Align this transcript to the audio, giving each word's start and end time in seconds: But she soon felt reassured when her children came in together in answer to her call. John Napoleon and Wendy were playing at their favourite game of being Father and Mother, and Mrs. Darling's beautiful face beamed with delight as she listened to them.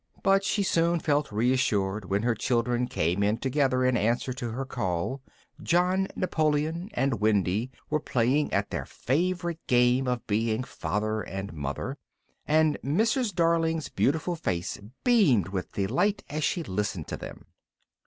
But 0.23 0.43
she 0.43 0.63
soon 0.63 0.99
felt 0.99 1.31
reassured 1.31 2.05
when 2.05 2.23
her 2.23 2.33
children 2.33 2.87
came 2.87 3.21
in 3.21 3.37
together 3.37 3.85
in 3.85 3.95
answer 3.95 4.33
to 4.33 4.49
her 4.49 4.65
call. 4.65 5.21
John 5.61 6.07
Napoleon 6.15 6.89
and 6.95 7.19
Wendy 7.19 7.69
were 7.87 7.99
playing 7.99 8.51
at 8.51 8.71
their 8.71 8.87
favourite 8.87 9.59
game 9.67 10.07
of 10.07 10.25
being 10.25 10.63
Father 10.63 11.21
and 11.21 11.53
Mother, 11.53 11.99
and 12.47 12.79
Mrs. 12.83 13.31
Darling's 13.35 13.89
beautiful 13.89 14.35
face 14.35 14.79
beamed 15.03 15.49
with 15.49 15.73
delight 15.73 16.23
as 16.31 16.43
she 16.43 16.63
listened 16.63 17.07
to 17.09 17.17
them. 17.17 17.45